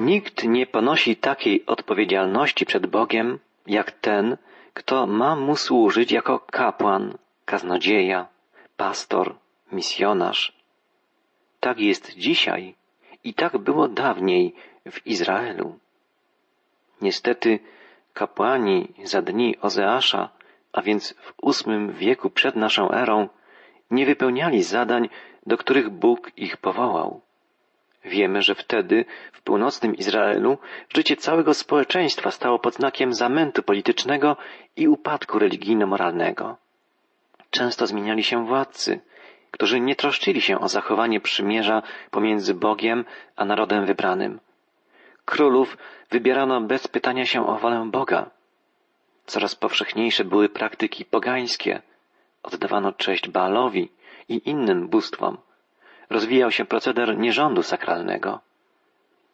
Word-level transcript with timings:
Nikt 0.00 0.44
nie 0.44 0.66
ponosi 0.66 1.16
takiej 1.16 1.66
odpowiedzialności 1.66 2.66
przed 2.66 2.86
Bogiem, 2.86 3.38
jak 3.66 3.90
ten, 3.90 4.36
kto 4.74 5.06
ma 5.06 5.36
mu 5.36 5.56
służyć 5.56 6.12
jako 6.12 6.38
kapłan, 6.38 7.18
kaznodzieja, 7.44 8.28
pastor, 8.76 9.34
misjonarz. 9.72 10.52
Tak 11.60 11.80
jest 11.80 12.14
dzisiaj 12.14 12.74
i 13.24 13.34
tak 13.34 13.58
było 13.58 13.88
dawniej 13.88 14.54
w 14.90 15.06
Izraelu. 15.06 15.78
Niestety 17.00 17.58
kapłani 18.12 18.88
za 19.04 19.22
dni 19.22 19.58
Ozeasza, 19.60 20.28
a 20.72 20.82
więc 20.82 21.12
w 21.12 21.32
ósmym 21.42 21.92
wieku 21.92 22.30
przed 22.30 22.56
naszą 22.56 22.90
erą, 22.90 23.28
nie 23.90 24.06
wypełniali 24.06 24.62
zadań, 24.62 25.08
do 25.46 25.56
których 25.56 25.90
Bóg 25.90 26.30
ich 26.36 26.56
powołał. 26.56 27.20
Wiemy, 28.04 28.42
że 28.42 28.54
wtedy 28.54 29.04
w 29.32 29.42
północnym 29.42 29.94
Izraelu 29.94 30.58
życie 30.94 31.16
całego 31.16 31.54
społeczeństwa 31.54 32.30
stało 32.30 32.58
pod 32.58 32.74
znakiem 32.74 33.14
zamętu 33.14 33.62
politycznego 33.62 34.36
i 34.76 34.88
upadku 34.88 35.38
religijno-moralnego. 35.38 36.56
Często 37.50 37.86
zmieniali 37.86 38.24
się 38.24 38.46
władcy, 38.46 39.00
którzy 39.50 39.80
nie 39.80 39.96
troszczyli 39.96 40.40
się 40.40 40.60
o 40.60 40.68
zachowanie 40.68 41.20
przymierza 41.20 41.82
pomiędzy 42.10 42.54
Bogiem 42.54 43.04
a 43.36 43.44
narodem 43.44 43.86
wybranym. 43.86 44.40
Królów 45.24 45.76
wybierano 46.10 46.60
bez 46.60 46.88
pytania 46.88 47.26
się 47.26 47.46
o 47.46 47.58
wolę 47.58 47.88
Boga. 47.90 48.30
Coraz 49.26 49.54
powszechniejsze 49.54 50.24
były 50.24 50.48
praktyki 50.48 51.04
pogańskie. 51.04 51.82
Oddawano 52.42 52.92
cześć 52.92 53.28
Baalowi 53.28 53.92
i 54.28 54.48
innym 54.48 54.88
bóstwom. 54.88 55.38
Rozwijał 56.10 56.50
się 56.50 56.64
proceder 56.64 57.18
nierządu 57.18 57.62
sakralnego. 57.62 58.40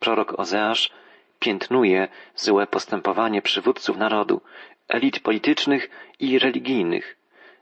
Prorok 0.01 0.39
Ozeasz 0.39 0.91
piętnuje 1.39 2.09
złe 2.35 2.67
postępowanie 2.67 3.43
przywódców 3.43 3.97
narodu, 3.97 4.41
elit 4.89 5.21
politycznych 5.21 5.91
i 6.21 6.39
religijnych, 6.39 7.17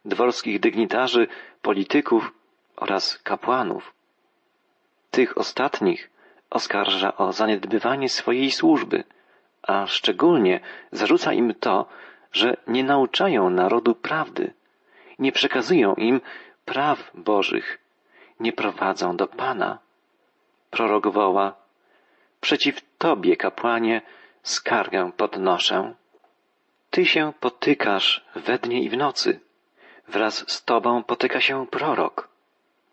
dworskich 0.05 0.61
dygnitarzy, 0.61 1.27
polityków 1.63 2.33
oraz 2.77 3.19
kapłanów. 3.19 3.95
Tych 5.11 5.39
ostatnich 5.39 6.11
oskarża 6.51 7.17
o 7.17 7.33
zaniedbywanie 7.33 8.09
swojej 8.09 8.51
służby, 8.51 9.05
a 9.63 9.87
szczególnie 9.87 10.61
zarzuca 10.93 11.33
im 11.33 11.55
to, 11.61 11.89
że 12.33 12.57
nie 12.67 12.85
nauczają 12.85 13.51
narodu 13.51 13.95
prawdy, 13.95 14.53
nie 15.19 15.33
przekazują 15.33 15.95
im 15.95 16.21
praw 16.65 17.11
Bożych, 17.15 17.84
nie 18.41 18.53
prowadzą 18.53 19.17
do 19.17 19.27
Pana. 19.27 19.79
Prorok 20.71 21.09
woła, 21.09 21.55
przeciw 22.41 22.81
Tobie, 22.99 23.37
kapłanie, 23.37 24.03
skargę 24.43 25.13
podnoszę. 25.17 25.95
Ty 26.91 27.07
się 27.07 27.33
potykasz 27.41 28.25
we 28.35 28.59
dnie 28.59 28.83
i 28.83 28.89
w 28.91 28.97
nocy. 28.97 29.41
Wraz 30.09 30.51
z 30.51 30.65
Tobą 30.65 31.03
potyka 31.03 31.41
się 31.41 31.67
prorok. 31.67 32.29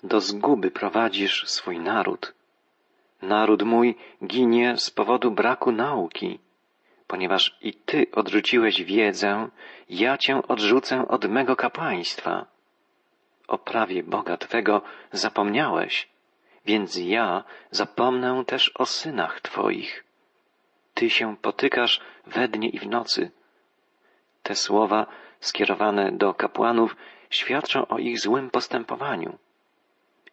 Do 0.04 0.22
zguby 0.22 0.72
prowadzisz 0.72 1.48
swój 1.48 1.80
naród. 1.80 2.34
Naród 3.22 3.64
mój 3.64 3.96
ginie 4.26 4.78
z 4.78 4.92
powodu 4.92 5.32
braku 5.32 5.72
nauki. 5.72 6.40
Ponieważ 7.08 7.58
i 7.62 7.74
Ty 7.74 8.08
odrzuciłeś 8.12 8.84
wiedzę, 8.84 9.50
ja 9.90 10.18
Cię 10.18 10.48
odrzucę 10.48 11.08
od 11.08 11.26
mego 11.26 11.56
kapłaństwa. 11.56 12.46
O 13.52 13.58
prawie 13.58 14.04
Boga 14.04 14.38
Twego 14.38 14.82
zapomniałeś, 15.12 16.10
więc 16.66 16.96
ja 16.96 17.44
zapomnę 17.72 18.44
też 18.46 18.72
o 18.76 18.86
synach 18.86 19.42
Twoich. 19.42 20.04
Ty 20.94 21.10
się 21.10 21.38
potykasz 21.38 22.02
we 22.28 22.48
dnie 22.48 22.70
i 22.70 22.80
w 22.80 22.88
nocy. 22.88 23.32
Te 24.44 24.56
słowa 24.56 25.06
skierowane 25.40 26.12
do 26.12 26.34
kapłanów 26.34 26.96
świadczą 27.30 27.88
o 27.88 27.98
ich 27.98 28.20
złym 28.20 28.50
postępowaniu. 28.50 29.38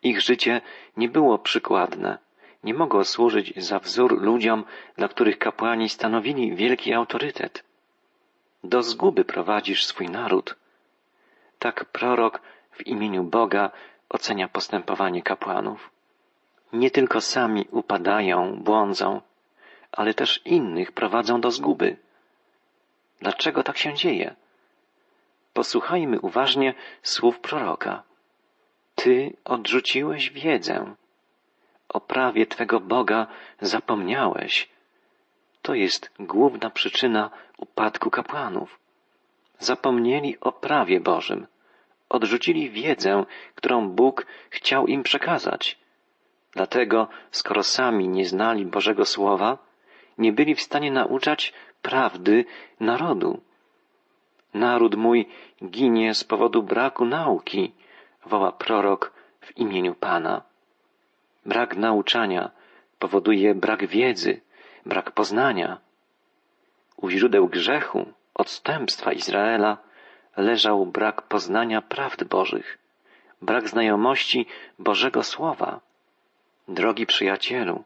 Ich 0.02 0.20
życie 0.20 0.60
nie 0.96 1.08
było 1.08 1.38
przykładne, 1.38 2.18
nie 2.64 2.74
mogło 2.74 3.04
służyć 3.04 3.52
za 3.56 3.78
wzór 3.78 4.22
ludziom, 4.22 4.64
dla 4.96 5.08
których 5.08 5.38
kapłani 5.38 5.88
stanowili 5.88 6.56
wielki 6.56 6.92
autorytet. 6.92 7.64
Do 8.64 8.82
zguby 8.82 9.24
prowadzisz 9.24 9.84
swój 9.84 10.08
naród. 10.08 10.54
Tak 11.58 11.84
prorok 11.84 12.40
w 12.78 12.86
imieniu 12.86 13.24
Boga 13.24 13.70
ocenia 14.08 14.48
postępowanie 14.48 15.22
kapłanów. 15.22 15.90
Nie 16.72 16.90
tylko 16.90 17.20
sami 17.20 17.66
upadają, 17.70 18.56
błądzą, 18.56 19.20
ale 19.92 20.14
też 20.14 20.40
innych 20.44 20.92
prowadzą 20.92 21.40
do 21.40 21.50
zguby. 21.50 21.96
Dlaczego 23.20 23.62
tak 23.62 23.78
się 23.78 23.94
dzieje? 23.94 24.34
Posłuchajmy 25.52 26.20
uważnie 26.20 26.74
słów 27.02 27.40
proroka. 27.40 28.02
Ty 28.94 29.36
odrzuciłeś 29.44 30.30
wiedzę. 30.30 30.94
O 31.88 32.00
prawie 32.00 32.46
Twego 32.46 32.80
Boga 32.80 33.26
zapomniałeś. 33.60 34.68
To 35.62 35.74
jest 35.74 36.10
główna 36.20 36.70
przyczyna 36.70 37.30
upadku 37.56 38.10
kapłanów. 38.10 38.78
Zapomnieli 39.58 40.40
o 40.40 40.52
prawie 40.52 41.00
Bożym. 41.00 41.46
Odrzucili 42.08 42.70
wiedzę, 42.70 43.24
którą 43.54 43.88
Bóg 43.88 44.26
chciał 44.50 44.86
im 44.86 45.02
przekazać. 45.02 45.78
Dlatego, 46.52 47.08
skoro 47.30 47.62
sami 47.62 48.08
nie 48.08 48.26
znali 48.26 48.66
Bożego 48.66 49.04
Słowa, 49.04 49.58
nie 50.18 50.32
byli 50.32 50.54
w 50.54 50.60
stanie 50.60 50.90
nauczać 50.90 51.52
prawdy 51.82 52.44
narodu. 52.80 53.40
Naród 54.54 54.94
mój 54.94 55.28
ginie 55.64 56.14
z 56.14 56.24
powodu 56.24 56.62
braku 56.62 57.04
nauki, 57.04 57.72
woła 58.26 58.52
prorok 58.52 59.12
w 59.40 59.56
imieniu 59.56 59.94
Pana. 59.94 60.42
Brak 61.46 61.76
nauczania 61.76 62.50
powoduje 62.98 63.54
brak 63.54 63.86
wiedzy, 63.86 64.40
brak 64.86 65.10
poznania. 65.10 65.78
U 66.96 67.10
źródeł 67.10 67.48
grzechu, 67.48 68.12
odstępstwa 68.34 69.12
Izraela 69.12 69.78
leżał 70.38 70.86
brak 70.86 71.22
poznania 71.22 71.82
prawd 71.82 72.24
Bożych, 72.24 72.78
brak 73.42 73.68
znajomości 73.68 74.46
Bożego 74.78 75.22
Słowa. 75.22 75.80
Drogi 76.68 77.06
przyjacielu, 77.06 77.84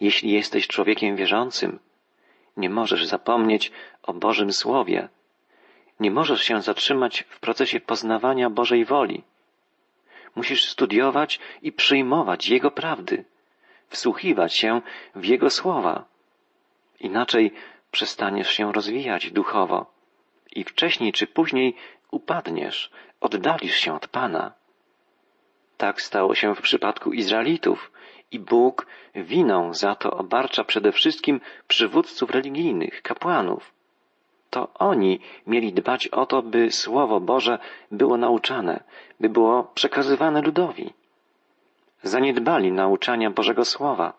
jeśli 0.00 0.30
jesteś 0.32 0.66
człowiekiem 0.66 1.16
wierzącym, 1.16 1.78
nie 2.56 2.70
możesz 2.70 3.06
zapomnieć 3.06 3.72
o 4.02 4.12
Bożym 4.14 4.52
Słowie. 4.52 5.08
Nie 6.00 6.10
możesz 6.10 6.42
się 6.42 6.62
zatrzymać 6.62 7.24
w 7.28 7.40
procesie 7.40 7.80
poznawania 7.80 8.50
Bożej 8.50 8.84
woli. 8.84 9.22
Musisz 10.34 10.68
studiować 10.68 11.40
i 11.62 11.72
przyjmować 11.72 12.48
Jego 12.48 12.70
prawdy, 12.70 13.24
wsłuchiwać 13.88 14.54
się 14.54 14.80
w 15.14 15.24
Jego 15.24 15.50
słowa. 15.50 16.04
Inaczej 17.00 17.52
przestaniesz 17.90 18.50
się 18.50 18.72
rozwijać 18.72 19.30
duchowo 19.30 19.97
i 20.52 20.64
wcześniej 20.64 21.12
czy 21.12 21.26
później 21.26 21.74
upadniesz, 22.10 22.90
oddalisz 23.20 23.76
się 23.76 23.94
od 23.94 24.08
Pana. 24.08 24.52
Tak 25.76 26.02
stało 26.02 26.34
się 26.34 26.54
w 26.54 26.60
przypadku 26.60 27.12
Izraelitów 27.12 27.92
i 28.30 28.38
Bóg 28.38 28.86
winą 29.14 29.74
za 29.74 29.94
to 29.94 30.10
obarcza 30.10 30.64
przede 30.64 30.92
wszystkim 30.92 31.40
przywódców 31.68 32.30
religijnych, 32.30 33.02
kapłanów. 33.02 33.72
To 34.50 34.68
oni 34.74 35.20
mieli 35.46 35.72
dbać 35.72 36.08
o 36.08 36.26
to, 36.26 36.42
by 36.42 36.72
Słowo 36.72 37.20
Boże 37.20 37.58
było 37.90 38.16
nauczane, 38.16 38.84
by 39.20 39.28
było 39.28 39.64
przekazywane 39.74 40.42
ludowi. 40.42 40.92
Zaniedbali 42.02 42.72
nauczania 42.72 43.30
Bożego 43.30 43.64
Słowa. 43.64 44.12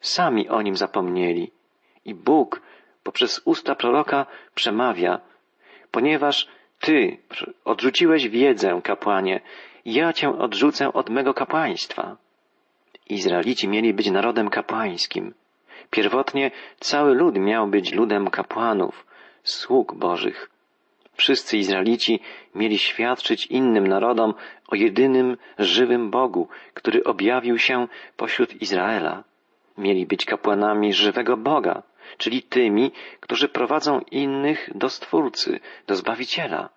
Sami 0.00 0.48
o 0.48 0.62
nim 0.62 0.76
zapomnieli. 0.76 1.50
I 2.04 2.14
Bóg 2.14 2.60
poprzez 3.02 3.40
usta 3.44 3.74
proroka 3.74 4.26
przemawia, 4.54 5.20
ponieważ 5.94 6.48
Ty 6.80 7.16
odrzuciłeś 7.64 8.28
wiedzę, 8.28 8.80
kapłanie, 8.84 9.40
ja 9.84 10.12
Cię 10.12 10.38
odrzucę 10.38 10.92
od 10.92 11.10
mego 11.10 11.34
kapłaństwa. 11.34 12.16
Izraelici 13.08 13.68
mieli 13.68 13.94
być 13.94 14.10
narodem 14.10 14.50
kapłańskim. 14.50 15.34
Pierwotnie 15.90 16.50
cały 16.80 17.14
lud 17.14 17.34
miał 17.38 17.66
być 17.66 17.92
ludem 17.92 18.30
kapłanów, 18.30 19.06
sług 19.42 19.94
Bożych. 19.94 20.50
Wszyscy 21.16 21.56
Izraelici 21.56 22.20
mieli 22.54 22.78
świadczyć 22.78 23.46
innym 23.46 23.86
narodom 23.86 24.34
o 24.68 24.74
jedynym 24.74 25.36
żywym 25.58 26.10
Bogu, 26.10 26.48
który 26.74 27.04
objawił 27.04 27.58
się 27.58 27.88
pośród 28.16 28.62
Izraela. 28.62 29.24
Mieli 29.78 30.06
być 30.06 30.24
kapłanami 30.24 30.92
żywego 30.92 31.36
Boga, 31.36 31.82
czyli 32.16 32.42
tymi, 32.42 32.92
którzy 33.20 33.48
prowadzą 33.48 34.00
innych 34.10 34.70
do 34.74 34.90
Stwórcy, 34.90 35.60
do 35.86 35.96
Zbawiciela. 35.96 36.68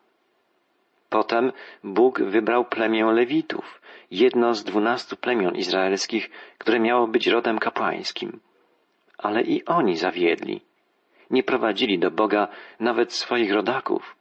Potem 1.09 1.51
Bóg 1.83 2.21
wybrał 2.21 2.65
plemię 2.65 3.05
Lewitów, 3.05 3.81
jedno 4.11 4.53
z 4.53 4.63
dwunastu 4.63 5.17
plemion 5.17 5.55
izraelskich, 5.55 6.29
które 6.57 6.79
miało 6.79 7.07
być 7.07 7.27
rodem 7.27 7.59
kapłańskim. 7.59 8.39
ale 9.17 9.41
i 9.41 9.65
oni 9.65 9.97
zawiedli. 9.97 10.61
Nie 11.29 11.43
prowadzili 11.43 11.99
do 11.99 12.11
Boga 12.11 12.47
nawet 12.79 13.13
swoich 13.13 13.51
rodaków. 13.51 14.15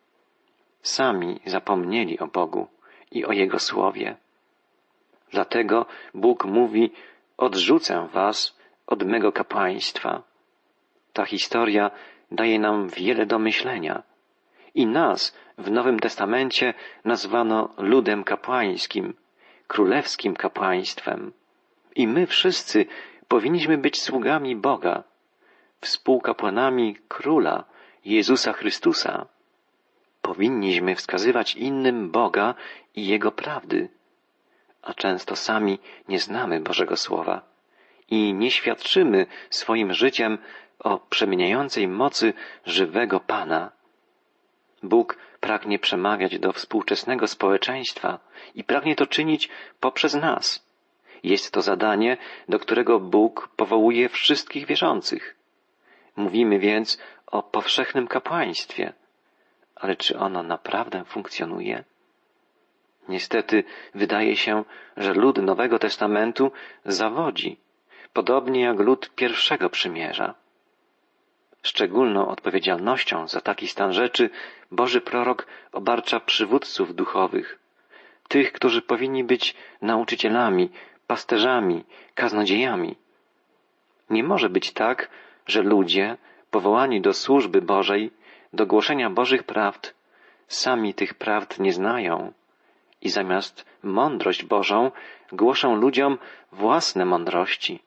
Sami 0.82 1.40
zapomnieli 1.44 2.18
o 2.18 2.26
Bogu 2.26 2.66
i 3.12 3.24
o 3.24 3.32
Jego 3.32 3.58
słowie. 3.58 4.16
Dlatego 5.30 5.86
Bóg 6.14 6.44
mówi, 6.44 6.92
odrzucę 7.36 8.08
was 8.12 8.58
od 8.86 9.02
mego 9.02 9.32
kapłaństwa. 9.32 10.22
Ta 11.16 11.24
historia 11.24 11.90
daje 12.30 12.58
nam 12.58 12.88
wiele 12.88 13.24
do 13.26 13.38
myślenia. 13.38 14.02
I 14.74 14.86
nas 14.86 15.32
w 15.58 15.70
Nowym 15.70 15.98
Testamencie 16.00 16.74
nazwano 17.04 17.68
ludem 17.78 18.24
kapłańskim, 18.24 19.14
królewskim 19.66 20.36
kapłaństwem. 20.36 21.32
I 21.94 22.08
my 22.08 22.26
wszyscy 22.26 22.86
powinniśmy 23.28 23.78
być 23.78 24.02
sługami 24.02 24.56
Boga, 24.56 25.04
współkapłanami 25.80 26.96
Króla 27.08 27.64
Jezusa 28.04 28.52
Chrystusa. 28.52 29.26
Powinniśmy 30.22 30.94
wskazywać 30.94 31.54
innym 31.54 32.10
Boga 32.10 32.54
i 32.94 33.06
Jego 33.06 33.32
prawdy, 33.32 33.88
a 34.82 34.94
często 34.94 35.36
sami 35.36 35.78
nie 36.08 36.18
znamy 36.18 36.60
Bożego 36.60 36.96
Słowa 36.96 37.56
i 38.10 38.34
nie 38.34 38.50
świadczymy 38.50 39.26
swoim 39.50 39.92
życiem 39.92 40.38
o 40.78 40.98
przemieniającej 40.98 41.88
mocy 41.88 42.34
żywego 42.66 43.20
Pana. 43.20 43.70
Bóg 44.82 45.18
pragnie 45.40 45.78
przemawiać 45.78 46.38
do 46.38 46.52
współczesnego 46.52 47.26
społeczeństwa 47.26 48.18
i 48.54 48.64
pragnie 48.64 48.96
to 48.96 49.06
czynić 49.06 49.48
poprzez 49.80 50.14
nas. 50.14 50.66
Jest 51.22 51.52
to 51.52 51.62
zadanie, 51.62 52.16
do 52.48 52.58
którego 52.58 53.00
Bóg 53.00 53.48
powołuje 53.56 54.08
wszystkich 54.08 54.66
wierzących. 54.66 55.36
Mówimy 56.16 56.58
więc 56.58 56.98
o 57.26 57.42
powszechnym 57.42 58.08
kapłaństwie. 58.08 58.92
Ale 59.74 59.96
czy 59.96 60.18
ono 60.18 60.42
naprawdę 60.42 61.04
funkcjonuje? 61.04 61.84
Niestety 63.08 63.64
wydaje 63.94 64.36
się, 64.36 64.64
że 64.96 65.14
lud 65.14 65.38
Nowego 65.38 65.78
Testamentu 65.78 66.52
zawodzi, 66.84 67.56
podobnie 68.12 68.60
jak 68.60 68.78
lud 68.78 69.10
pierwszego 69.14 69.70
przymierza. 69.70 70.34
Szczególną 71.62 72.28
odpowiedzialnością 72.28 73.28
za 73.28 73.40
taki 73.40 73.68
stan 73.68 73.92
rzeczy 73.92 74.30
Boży 74.70 75.00
prorok 75.00 75.46
obarcza 75.72 76.20
przywódców 76.20 76.94
duchowych, 76.94 77.58
tych, 78.28 78.52
którzy 78.52 78.82
powinni 78.82 79.24
być 79.24 79.54
nauczycielami, 79.82 80.70
pasterzami, 81.06 81.84
kaznodziejami. 82.14 82.96
Nie 84.10 84.24
może 84.24 84.48
być 84.48 84.72
tak, 84.72 85.08
że 85.46 85.62
ludzie, 85.62 86.16
powołani 86.50 87.00
do 87.00 87.12
służby 87.12 87.62
Bożej, 87.62 88.10
do 88.52 88.66
głoszenia 88.66 89.10
Bożych 89.10 89.42
prawd, 89.42 89.94
sami 90.48 90.94
tych 90.94 91.14
prawd 91.14 91.58
nie 91.58 91.72
znają 91.72 92.32
i 93.02 93.08
zamiast 93.08 93.64
mądrość 93.82 94.44
Bożą 94.44 94.90
głoszą 95.32 95.76
ludziom 95.76 96.18
własne 96.52 97.04
mądrości. 97.04 97.82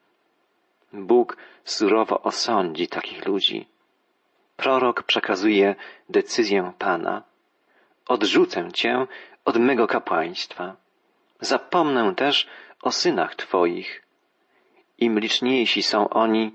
Bóg 0.94 1.38
surowo 1.64 2.22
osądzi 2.22 2.88
takich 2.88 3.26
ludzi. 3.26 3.68
Prorok 4.58 5.04
przekazuje 5.04 5.76
decyzję 6.10 6.74
Pana. 6.78 7.24
Odrzucę 8.08 8.72
Cię 8.72 9.08
od 9.46 9.58
mego 9.58 9.88
kapłaństwa. 9.88 10.76
Zapomnę 11.40 12.16
też 12.16 12.48
o 12.82 12.92
synach 12.92 13.36
Twoich. 13.36 14.04
Im 14.98 15.20
liczniejsi 15.20 15.84
są 15.84 16.10
oni, 16.10 16.52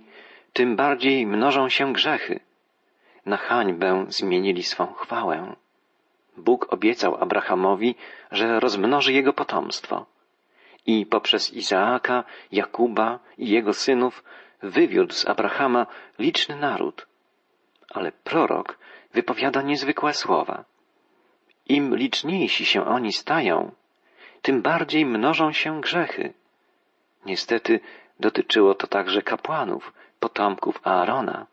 tym 0.53 0.77
bardziej 0.77 1.27
mnożą 1.27 1.69
się 1.69 1.93
grzechy. 1.93 2.41
Na 3.27 3.37
hańbę 3.37 4.07
zmienili 4.09 4.63
swą 4.63 4.87
chwałę. 4.95 5.57
Bóg 6.37 6.73
obiecał 6.73 7.23
Abrahamowi, 7.23 7.95
że 8.31 8.61
rozmnoży 8.61 9.13
jego 9.13 9.33
potomstwo. 9.33 10.07
I 10.87 11.07
poprzez 11.07 11.53
Izaaka, 11.53 12.25
Jakuba 12.53 13.19
i 13.39 13.49
jego 13.49 13.73
synów 13.73 14.25
wywiódł 14.63 15.15
z 15.15 15.27
Abrahama 15.27 15.87
liczny 16.19 16.57
naród. 16.57 17.07
Ale 17.91 18.13
prorok 18.13 18.79
wypowiada 19.13 19.63
niezwykłe 19.63 20.13
słowa. 20.13 20.65
Im 21.69 21.97
liczniejsi 21.97 22.67
się 22.67 22.85
oni 22.87 23.13
stają, 23.13 23.73
tym 24.43 24.63
bardziej 24.63 25.07
mnożą 25.07 25.53
się 25.53 25.81
grzechy. 25.81 26.33
Niestety 27.27 27.81
dotyczyło 28.21 28.75
to 28.75 28.87
także 28.87 29.23
kapłanów, 29.23 29.93
potomków 30.21 30.87
Aarona. 30.87 31.47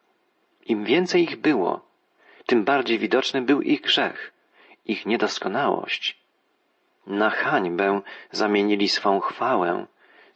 Im 0.65 0.83
więcej 0.83 1.23
ich 1.23 1.35
było, 1.35 1.81
tym 2.45 2.63
bardziej 2.63 2.99
widoczny 2.99 3.41
był 3.41 3.61
ich 3.61 3.81
grzech, 3.81 4.33
ich 4.85 5.05
niedoskonałość. 5.05 6.20
Na 7.07 7.29
hańbę 7.29 8.01
zamienili 8.31 8.89
swą 8.89 9.19
chwałę, 9.19 9.85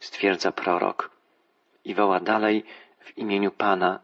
stwierdza 0.00 0.52
prorok 0.52 1.10
i 1.84 1.94
woła 1.94 2.20
dalej 2.20 2.64
w 3.00 3.18
imieniu 3.18 3.50
Pana. 3.50 4.00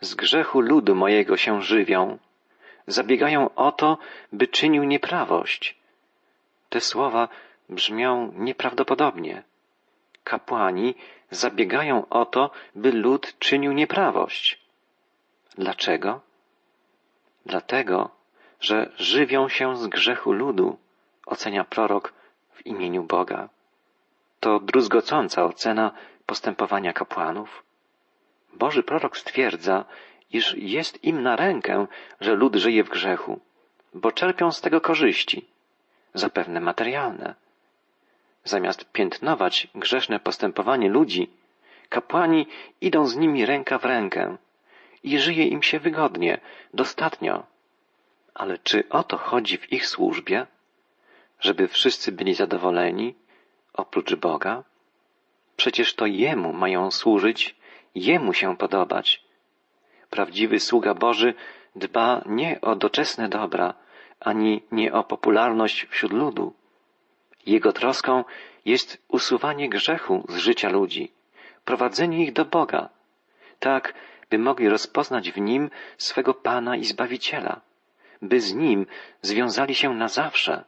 Z 0.00 0.14
grzechu 0.14 0.60
ludu 0.60 0.94
mojego 0.94 1.36
się 1.36 1.62
żywią, 1.62 2.18
zabiegają 2.86 3.54
o 3.54 3.72
to, 3.72 3.98
by 4.32 4.46
czynił 4.46 4.84
nieprawość. 4.84 5.78
Te 6.68 6.80
słowa 6.80 7.28
brzmią 7.68 8.32
nieprawdopodobnie. 8.34 9.42
Kapłani 10.24 10.94
zabiegają 11.30 12.08
o 12.08 12.26
to, 12.26 12.50
by 12.74 12.92
lud 12.92 13.38
czynił 13.38 13.72
nieprawość. 13.72 14.60
Dlaczego? 15.58 16.20
Dlatego, 17.46 18.10
że 18.60 18.90
żywią 18.96 19.48
się 19.48 19.76
z 19.76 19.86
grzechu 19.86 20.32
ludu, 20.32 20.78
ocenia 21.26 21.64
prorok 21.64 22.12
w 22.52 22.66
imieniu 22.66 23.02
Boga. 23.02 23.48
To 24.40 24.60
druzgocąca 24.60 25.44
ocena 25.44 25.90
postępowania 26.26 26.92
kapłanów. 26.92 27.62
Boży 28.52 28.82
prorok 28.82 29.16
stwierdza, 29.16 29.84
iż 30.30 30.54
jest 30.58 31.04
im 31.04 31.22
na 31.22 31.36
rękę, 31.36 31.86
że 32.20 32.34
lud 32.34 32.56
żyje 32.56 32.84
w 32.84 32.88
grzechu, 32.88 33.40
bo 33.94 34.12
czerpią 34.12 34.52
z 34.52 34.60
tego 34.60 34.80
korzyści, 34.80 35.46
zapewne 36.14 36.60
materialne. 36.60 37.34
Zamiast 38.44 38.92
piętnować 38.92 39.68
grzeszne 39.74 40.20
postępowanie 40.20 40.88
ludzi, 40.88 41.30
kapłani 41.88 42.46
idą 42.80 43.06
z 43.06 43.16
nimi 43.16 43.46
ręka 43.46 43.78
w 43.78 43.84
rękę 43.84 44.36
i 45.02 45.18
żyje 45.18 45.46
im 45.48 45.62
się 45.62 45.78
wygodnie, 45.78 46.40
dostatnio. 46.74 47.46
Ale 48.34 48.58
czy 48.58 48.88
o 48.88 49.02
to 49.02 49.16
chodzi 49.16 49.58
w 49.58 49.72
ich 49.72 49.86
służbie? 49.86 50.46
Żeby 51.40 51.68
wszyscy 51.68 52.12
byli 52.12 52.34
zadowoleni, 52.34 53.14
oprócz 53.72 54.14
Boga? 54.14 54.64
Przecież 55.56 55.94
to 55.94 56.06
Jemu 56.06 56.52
mają 56.52 56.90
służyć, 56.90 57.56
Jemu 57.94 58.32
się 58.32 58.56
podobać. 58.56 59.24
Prawdziwy 60.10 60.60
sługa 60.60 60.94
Boży 60.94 61.34
dba 61.76 62.22
nie 62.26 62.60
o 62.60 62.76
doczesne 62.76 63.28
dobra, 63.28 63.74
ani 64.20 64.62
nie 64.72 64.92
o 64.92 65.04
popularność 65.04 65.86
wśród 65.86 66.12
ludu. 66.12 66.54
Jego 67.46 67.72
troską 67.72 68.24
jest 68.64 69.02
usuwanie 69.08 69.68
grzechu 69.68 70.24
z 70.28 70.36
życia 70.36 70.68
ludzi, 70.68 71.12
prowadzenie 71.64 72.22
ich 72.24 72.32
do 72.32 72.44
Boga, 72.44 72.88
tak 73.58 73.94
by 74.30 74.38
mogli 74.38 74.68
rozpoznać 74.68 75.32
w 75.32 75.40
Nim 75.40 75.70
swego 75.98 76.34
Pana 76.34 76.76
i 76.76 76.84
Zbawiciela, 76.84 77.60
by 78.22 78.40
z 78.40 78.54
Nim 78.54 78.86
związali 79.22 79.74
się 79.74 79.94
na 79.94 80.08
zawsze. 80.08 80.64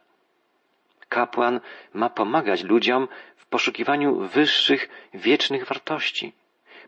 Kapłan 1.09 1.59
ma 1.93 2.09
pomagać 2.09 2.63
ludziom 2.63 3.07
w 3.35 3.45
poszukiwaniu 3.45 4.15
wyższych, 4.15 4.89
wiecznych 5.13 5.65
wartości. 5.65 6.33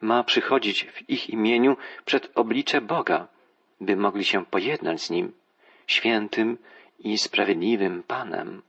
Ma 0.02 0.24
przychodzić 0.24 0.86
w 0.86 1.10
ich 1.10 1.30
imieniu 1.30 1.78
przed 2.06 2.32
oblicze 2.36 2.82
Boga, 2.82 3.28
by 3.82 3.96
mogli 3.96 4.26
się 4.26 4.46
pojednać 4.46 5.02
z 5.02 5.10
Nim, 5.10 5.34
świętym 5.88 6.58
i 7.00 7.18
sprawiedliwym 7.18 8.04
Panem. 8.04 8.62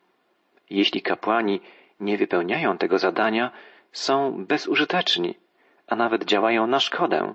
Jeśli 0.71 1.03
kapłani 1.03 1.61
nie 2.01 2.19
wypełniają 2.19 2.79
tego 2.79 2.99
zadania, 2.99 3.51
są 3.93 4.45
bezużyteczni, 4.45 5.35
a 5.87 5.97
nawet 5.97 6.25
działają 6.25 6.67
na 6.67 6.81
szkodę, 6.81 7.35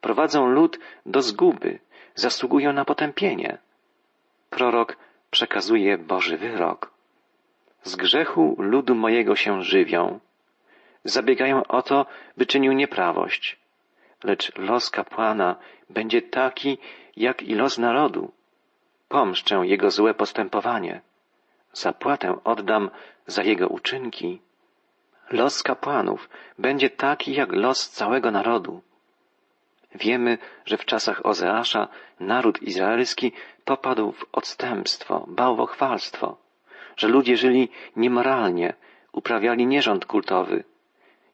prowadzą 0.00 0.46
lud 0.46 0.78
do 1.06 1.22
zguby, 1.22 1.78
zasługują 2.14 2.72
na 2.72 2.84
potępienie. 2.84 3.58
Prorok 4.50 4.96
przekazuje 5.30 5.98
Boży 5.98 6.36
wyrok. 6.38 6.95
Z 7.82 7.96
grzechu 7.96 8.56
ludu 8.58 8.94
mojego 8.94 9.36
się 9.36 9.62
żywią. 9.62 10.20
Zabiegają 11.04 11.66
o 11.66 11.82
to, 11.82 12.06
by 12.36 12.46
czynił 12.46 12.72
nieprawość. 12.72 13.58
Lecz 14.24 14.58
los 14.58 14.90
kapłana 14.90 15.56
będzie 15.90 16.22
taki, 16.22 16.78
jak 17.16 17.42
i 17.42 17.54
los 17.54 17.78
narodu. 17.78 18.32
Pomszczę 19.08 19.54
jego 19.64 19.90
złe 19.90 20.14
postępowanie. 20.14 21.00
Zapłatę 21.72 22.38
oddam 22.44 22.90
za 23.26 23.42
jego 23.42 23.68
uczynki. 23.68 24.40
Los 25.30 25.62
kapłanów 25.62 26.28
będzie 26.58 26.90
taki 26.90 27.34
jak 27.34 27.52
los 27.52 27.90
całego 27.90 28.30
narodu. 28.30 28.82
Wiemy, 29.94 30.38
że 30.64 30.76
w 30.76 30.84
czasach 30.84 31.26
Ozeasza 31.26 31.88
naród 32.20 32.62
izraelski 32.62 33.32
popadł 33.64 34.12
w 34.12 34.24
odstępstwo, 34.32 35.24
bałwochwalstwo, 35.28 36.36
że 36.96 37.08
ludzie 37.08 37.36
żyli 37.36 37.68
niemoralnie, 37.96 38.74
uprawiali 39.12 39.66
nierząd 39.66 40.06
kultowy. 40.06 40.64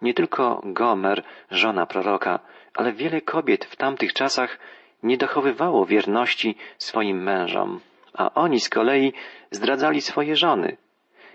Nie 0.03 0.15
tylko 0.15 0.63
Gomer, 0.65 1.23
żona 1.51 1.87
proroka, 1.87 2.39
ale 2.75 2.93
wiele 2.93 3.21
kobiet 3.21 3.65
w 3.65 3.77
tamtych 3.77 4.13
czasach 4.13 4.59
nie 5.03 5.17
dochowywało 5.17 5.87
wierności 5.87 6.57
swoim 6.79 7.23
mężom, 7.23 7.81
a 8.15 8.35
oni 8.35 8.61
z 8.61 8.69
kolei 8.69 9.13
zdradzali 9.51 10.01
swoje 10.01 10.37
żony, 10.37 10.77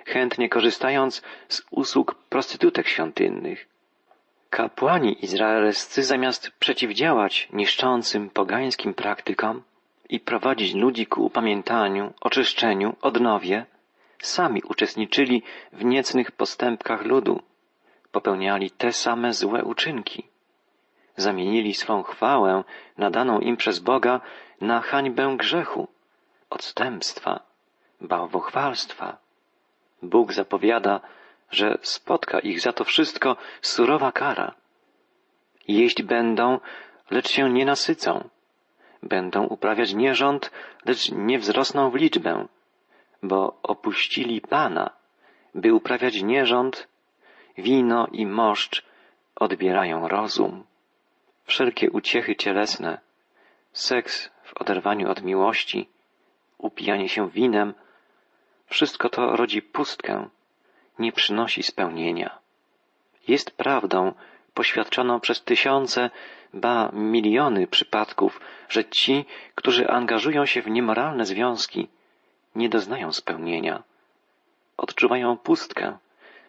chętnie 0.06 0.50
korzystając 0.50 1.22
z 1.48 1.66
usług 1.72 2.16
prostytutek 2.16 2.88
świątynnych. 2.88 3.68
Kapłani 4.50 5.26
izraelscy 5.26 6.04
zamiast 6.04 6.52
przeciwdziałać 6.60 7.50
niszczącym 7.54 8.30
pogańskim 8.30 8.94
praktykom 8.94 9.62
i 10.10 10.20
prowadzić 10.20 10.74
ludzi 10.74 11.06
ku 11.06 11.26
upamiętaniu, 11.26 12.14
oczyszczeniu, 12.22 12.96
odnowie, 13.02 13.66
sami 14.22 14.62
uczestniczyli 14.64 15.44
w 15.74 15.86
niecnych 15.86 16.32
postępkach 16.32 17.02
ludu, 17.06 17.42
popełniali 18.12 18.72
te 18.72 18.94
same 18.94 19.34
złe 19.34 19.64
uczynki. 19.64 20.24
Zamienili 21.16 21.74
swą 21.74 22.04
chwałę 22.04 22.64
nadaną 22.98 23.40
im 23.40 23.58
przez 23.58 23.80
Boga 23.80 24.22
na 24.62 24.82
hańbę 24.82 25.36
grzechu, 25.38 25.88
odstępstwa, 26.50 27.40
bałwochwalstwa. 28.02 29.18
Bóg 30.02 30.34
zapowiada, 30.34 31.00
że 31.52 31.78
spotka 31.82 32.40
ich 32.40 32.62
za 32.62 32.74
to 32.74 32.84
wszystko 32.84 33.38
surowa 33.62 34.12
kara. 34.12 34.54
Jeść 35.68 36.02
będą, 36.04 36.60
lecz 37.12 37.30
się 37.30 37.50
nie 37.50 37.66
nasycą. 37.66 38.30
Będą 39.04 39.44
uprawiać 39.44 39.94
nierząd, 39.94 40.52
lecz 40.86 41.12
nie 41.12 41.40
wzrosną 41.40 41.90
w 41.90 41.96
liczbę, 41.96 42.48
bo 43.24 43.60
opuścili 43.64 44.42
Pana, 44.42 44.90
by 45.56 45.74
uprawiać 45.74 46.22
nierząd, 46.24 46.88
wino 47.58 48.08
i 48.12 48.26
moszcz 48.26 48.86
odbierają 49.36 50.08
rozum. 50.08 50.64
Wszelkie 51.46 51.92
uciechy 51.92 52.36
cielesne, 52.36 53.00
seks 53.74 54.30
w 54.44 54.62
oderwaniu 54.62 55.12
od 55.12 55.24
miłości, 55.24 55.90
upijanie 56.58 57.10
się 57.10 57.30
winem, 57.30 57.74
wszystko 58.66 59.10
to 59.10 59.36
rodzi 59.36 59.62
pustkę, 59.62 60.30
nie 61.00 61.12
przynosi 61.12 61.64
spełnienia. 61.64 62.40
Jest 63.28 63.52
prawdą, 63.52 64.14
poświadczoną 64.54 65.20
przez 65.20 65.44
tysiące, 65.44 66.10
ba 66.54 66.90
miliony 66.94 67.68
przypadków, 67.68 68.42
że 68.70 68.86
ci, 68.86 69.26
którzy 69.56 69.88
angażują 69.88 70.46
się 70.46 70.62
w 70.62 70.70
niemoralne 70.70 71.26
związki, 71.26 71.88
nie 72.58 72.70
doznają 72.70 73.12
spełnienia. 73.12 73.84
Odczuwają 74.78 75.38
pustkę, 75.38 75.98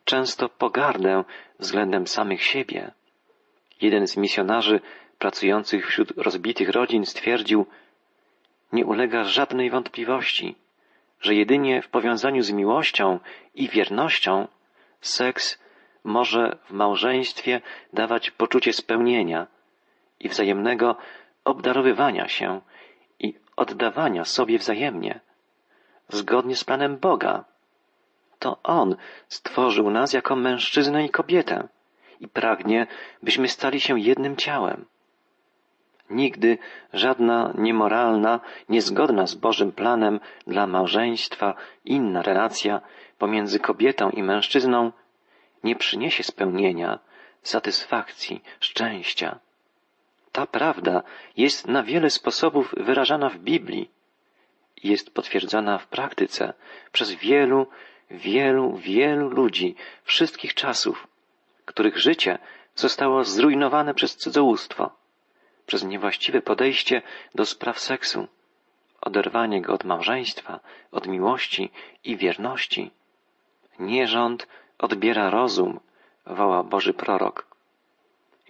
często 0.04 0.48
pogardę 0.48 1.24
względem 1.58 2.06
samych 2.06 2.42
siebie. 2.42 2.90
Jeden 3.80 4.06
z 4.06 4.16
misjonarzy 4.16 4.80
pracujących 5.18 5.86
wśród 5.86 6.10
rozbitych 6.16 6.68
rodzin 6.68 7.06
stwierdził, 7.06 7.66
nie 8.72 8.86
ulega 8.86 9.24
żadnej 9.24 9.70
wątpliwości, 9.70 10.54
że 11.20 11.34
jedynie 11.34 11.82
w 11.82 11.88
powiązaniu 11.88 12.42
z 12.42 12.50
miłością 12.50 13.18
i 13.54 13.68
wiernością 13.68 14.48
seks 15.00 15.58
może 16.04 16.58
w 16.64 16.70
małżeństwie 16.70 17.60
dawać 17.92 18.30
poczucie 18.30 18.72
spełnienia 18.72 19.46
i 20.20 20.28
wzajemnego 20.28 20.96
obdarowywania 21.44 22.28
się 22.28 22.60
i 23.20 23.34
oddawania 23.56 24.24
sobie 24.24 24.58
wzajemnie, 24.58 25.20
zgodnie 26.08 26.56
z 26.56 26.64
planem 26.64 26.96
Boga. 26.96 27.44
To 28.38 28.58
On 28.62 28.96
stworzył 29.28 29.90
nas 29.90 30.12
jako 30.12 30.36
mężczyznę 30.36 31.04
i 31.04 31.10
kobietę 31.10 31.68
i 32.20 32.28
pragnie, 32.28 32.86
byśmy 33.22 33.48
stali 33.48 33.80
się 33.80 34.00
jednym 34.00 34.36
ciałem. 34.36 34.84
Nigdy 36.10 36.58
żadna 36.92 37.52
niemoralna, 37.58 38.40
niezgodna 38.68 39.26
z 39.26 39.34
Bożym 39.34 39.72
planem 39.72 40.20
dla 40.46 40.66
małżeństwa 40.66 41.54
inna 41.84 42.22
relacja 42.22 42.80
pomiędzy 43.18 43.60
kobietą 43.60 44.10
i 44.10 44.22
mężczyzną 44.22 44.92
nie 45.64 45.76
przyniesie 45.76 46.22
spełnienia, 46.22 46.98
satysfakcji, 47.42 48.42
szczęścia. 48.60 49.38
Ta 50.32 50.46
prawda 50.46 51.02
jest 51.36 51.68
na 51.68 51.82
wiele 51.82 52.10
sposobów 52.10 52.74
wyrażana 52.76 53.28
w 53.28 53.38
Biblii 53.38 53.90
jest 54.84 55.14
potwierdzana 55.14 55.78
w 55.78 55.86
praktyce 55.86 56.52
przez 56.92 57.10
wielu, 57.10 57.66
wielu, 58.10 58.76
wielu 58.76 59.28
ludzi 59.28 59.74
wszystkich 60.04 60.54
czasów, 60.54 61.08
których 61.64 61.98
życie 61.98 62.38
zostało 62.74 63.24
zrujnowane 63.24 63.94
przez 63.94 64.16
cudzołóstwo 64.16 64.98
przez 65.68 65.84
niewłaściwe 65.84 66.42
podejście 66.42 67.02
do 67.34 67.44
spraw 67.46 67.78
seksu, 67.78 68.28
oderwanie 69.00 69.62
go 69.62 69.72
od 69.72 69.84
małżeństwa, 69.84 70.60
od 70.92 71.06
miłości 71.06 71.70
i 72.04 72.16
wierności. 72.16 72.90
Nierząd 73.78 74.46
odbiera 74.78 75.30
rozum, 75.30 75.80
woła 76.26 76.62
Boży 76.62 76.94
prorok. 76.94 77.46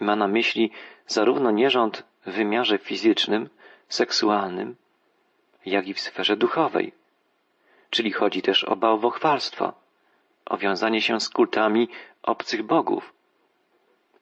I 0.01 0.05
ma 0.05 0.17
na 0.17 0.29
myśli 0.29 0.71
zarówno 1.07 1.51
nierząd 1.51 2.05
w 2.27 2.31
wymiarze 2.31 2.79
fizycznym, 2.79 3.49
seksualnym, 3.89 4.77
jak 5.71 5.89
i 5.89 5.95
w 5.95 6.01
sferze 6.01 6.37
duchowej. 6.37 6.93
Czyli 7.91 8.13
chodzi 8.13 8.43
też 8.43 8.65
o 8.65 8.77
bałwochwalstwo, 8.77 9.73
o 10.47 10.57
wiązanie 10.57 11.01
się 11.01 11.21
z 11.21 11.29
kultami 11.29 11.89
obcych 12.23 12.63
bogów. 12.63 13.13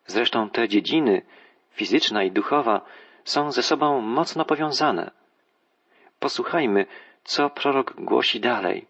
Zresztą 0.07 0.51
te 0.51 0.69
dziedziny 0.69 1.23
fizyczna 1.71 2.25
i 2.25 2.31
duchowa 2.31 2.81
są 3.25 3.53
ze 3.53 3.63
sobą 3.63 4.01
mocno 4.01 4.45
powiązane. 4.45 5.11
Posłuchajmy, 6.21 6.87
co 7.25 7.51
prorok 7.51 7.95
głosi 8.01 8.41
dalej. 8.41 8.87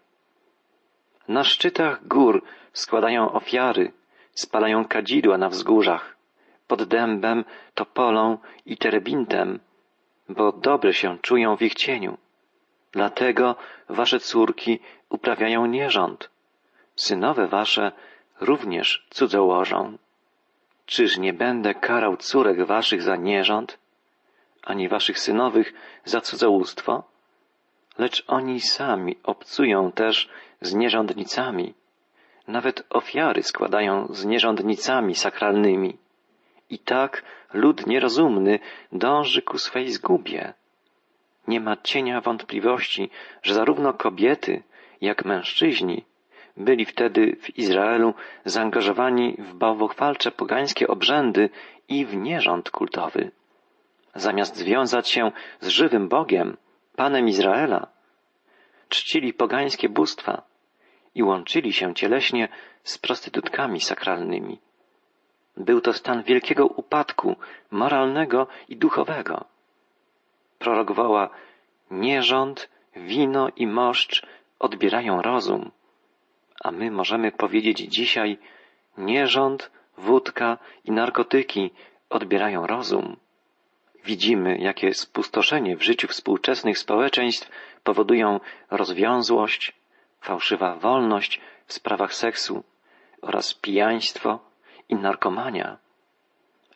Na 1.27 1.43
szczytach 1.43 2.07
gór 2.07 2.43
składają 2.73 3.31
ofiary, 3.31 3.91
spalają 4.33 4.85
kadzidła 4.85 5.37
na 5.37 5.49
wzgórzach, 5.49 6.17
pod 6.67 6.83
dębem, 6.83 7.45
topolą 7.73 8.37
i 8.65 8.77
terebintem, 8.77 9.59
bo 10.29 10.51
dobre 10.51 10.93
się 10.93 11.17
czują 11.21 11.57
w 11.57 11.61
ich 11.61 11.75
cieniu. 11.75 12.17
Dlatego 12.97 13.55
wasze 13.89 14.19
córki 14.19 14.79
uprawiają 15.09 15.65
nierząd, 15.65 16.29
synowe 16.95 17.47
wasze 17.47 17.91
również 18.41 19.07
cudzołożą. 19.09 19.97
Czyż 20.85 21.17
nie 21.17 21.33
będę 21.33 21.73
karał 21.73 22.17
córek 22.17 22.65
waszych 22.65 23.01
za 23.01 23.15
nierząd, 23.15 23.77
ani 24.63 24.89
waszych 24.89 25.19
synowych 25.19 25.73
za 26.05 26.21
cudzołóstwo? 26.21 27.03
Lecz 27.97 28.23
oni 28.27 28.61
sami 28.61 29.17
obcują 29.23 29.91
też 29.91 30.29
z 30.61 30.73
nierządnicami. 30.73 31.73
Nawet 32.47 32.83
ofiary 32.89 33.43
składają 33.43 34.07
z 34.09 34.25
nierządnicami 34.25 35.15
sakralnymi. 35.15 35.97
I 36.69 36.79
tak 36.79 37.23
lud 37.53 37.87
nierozumny 37.87 38.59
dąży 38.91 39.41
ku 39.41 39.57
swej 39.57 39.91
zgubie. 39.91 40.53
Nie 41.47 41.59
ma 41.59 41.77
cienia 41.83 42.21
wątpliwości, 42.21 43.09
że 43.43 43.53
zarówno 43.53 43.93
kobiety, 43.93 44.63
jak 45.01 45.25
mężczyźni 45.25 46.05
byli 46.57 46.85
wtedy 46.85 47.35
w 47.41 47.57
Izraelu 47.57 48.13
zaangażowani 48.45 49.35
w 49.39 49.53
bałwochwalcze 49.53 50.31
pogańskie 50.31 50.87
obrzędy 50.87 51.49
i 51.89 52.05
w 52.05 52.15
nierząd 52.15 52.71
kultowy. 52.71 53.31
Zamiast 54.15 54.55
związać 54.55 55.09
się 55.09 55.31
z 55.59 55.67
żywym 55.67 56.07
Bogiem, 56.07 56.57
Panem 56.95 57.27
Izraela, 57.27 57.87
czcili 58.89 59.33
pogańskie 59.33 59.89
bóstwa 59.89 60.41
i 61.15 61.23
łączyli 61.23 61.73
się 61.73 61.95
cieleśnie 61.95 62.47
z 62.83 62.97
prostytutkami 62.97 63.81
sakralnymi. 63.81 64.59
Był 65.57 65.81
to 65.81 65.93
stan 65.93 66.23
wielkiego 66.23 66.67
upadku 66.67 67.35
moralnego 67.71 68.47
i 68.69 68.77
duchowego. 68.77 69.45
Prorok 70.59 70.91
woła, 70.91 71.29
nierząd, 71.91 72.69
wino 72.95 73.49
i 73.55 73.67
moszcz 73.67 74.25
odbierają 74.59 75.21
rozum 75.21 75.71
a 76.63 76.71
my 76.71 76.91
możemy 76.91 77.31
powiedzieć 77.31 77.77
dzisiaj, 77.77 78.37
nierząd, 78.97 79.71
wódka 79.97 80.57
i 80.85 80.91
narkotyki 80.91 81.71
odbierają 82.09 82.67
rozum. 82.67 83.17
Widzimy, 84.05 84.57
jakie 84.57 84.93
spustoszenie 84.93 85.77
w 85.77 85.83
życiu 85.83 86.07
współczesnych 86.07 86.77
społeczeństw 86.77 87.49
powodują 87.83 88.39
rozwiązłość, 88.71 89.73
fałszywa 90.21 90.75
wolność 90.75 91.41
w 91.65 91.73
sprawach 91.73 92.13
seksu 92.13 92.63
oraz 93.21 93.53
pijaństwo 93.53 94.39
i 94.89 94.95
narkomania. 94.95 95.77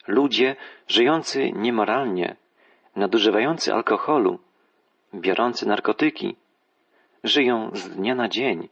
Ludzie 0.07 0.55
żyjący 0.87 1.51
niemoralnie, 1.51 2.35
nadużywający 2.95 3.73
alkoholu, 3.73 4.39
biorący 5.13 5.67
narkotyki, 5.67 6.35
żyją 7.23 7.71
z 7.73 7.89
dnia 7.89 8.15
na 8.15 8.29
dzień, 8.29 8.69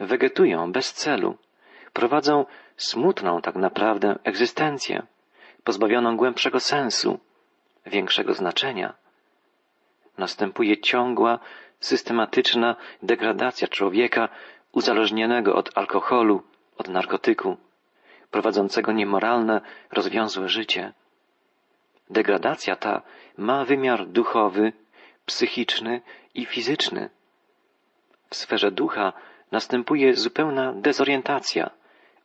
wegetują 0.00 0.72
bez 0.72 0.92
celu, 0.92 1.36
prowadzą 1.92 2.46
smutną 2.76 3.40
tak 3.40 3.56
naprawdę 3.56 4.18
egzystencję, 4.24 5.02
pozbawioną 5.64 6.16
głębszego 6.16 6.60
sensu, 6.60 7.18
większego 7.86 8.34
znaczenia. 8.34 8.94
Następuje 10.18 10.80
ciągła, 10.80 11.38
systematyczna 11.80 12.76
degradacja 13.02 13.68
człowieka 13.68 14.28
uzależnionego 14.72 15.54
od 15.54 15.78
alkoholu, 15.78 16.42
od 16.76 16.88
narkotyku, 16.88 17.56
prowadzącego 18.30 18.92
niemoralne, 18.92 19.60
rozwiązłe 19.92 20.48
życie. 20.48 20.92
Degradacja 22.10 22.76
ta 22.76 23.02
ma 23.36 23.64
wymiar 23.64 24.06
duchowy, 24.06 24.72
psychiczny 25.26 26.00
i 26.34 26.46
fizyczny. 26.46 27.10
W 28.30 28.36
sferze 28.36 28.70
ducha 28.70 29.12
następuje 29.52 30.14
zupełna 30.14 30.72
dezorientacja, 30.72 31.70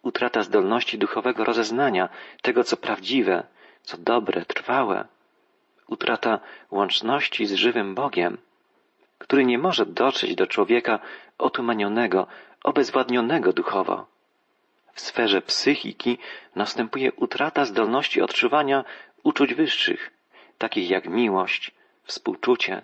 utrata 0.02 0.44
zdolności 0.44 0.98
duchowego 0.98 1.44
rozeznania 1.44 2.10
tego, 2.42 2.64
co 2.64 2.78
prawdziwe, 2.78 3.44
co 3.82 3.98
dobre, 3.98 4.46
trwałe, 4.46 5.06
utrata 5.88 6.40
łączności 6.72 7.46
z 7.46 7.54
żywym 7.54 7.96
Bogiem, 7.96 8.38
który 9.18 9.46
nie 9.46 9.58
może 9.58 9.86
dotrzeć 9.86 10.36
do 10.36 10.48
człowieka 10.48 11.00
otumanionego, 11.38 12.28
obezwładnionego 12.64 13.54
duchowo. 13.54 14.06
W 14.94 15.02
sferze 15.02 15.42
psychiki 15.42 16.18
następuje 16.56 17.12
utrata 17.14 17.66
zdolności 17.66 18.22
odczuwania 18.22 18.84
uczuć 19.24 19.54
wyższych, 19.54 20.12
takich 20.58 20.90
jak 20.90 21.08
miłość, 21.08 21.72
współczucie. 22.04 22.82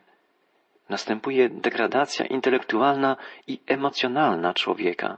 Następuje 0.90 1.50
degradacja 1.50 2.26
intelektualna 2.26 3.18
i 3.48 3.60
emocjonalna 3.68 4.54
człowieka. 4.54 5.18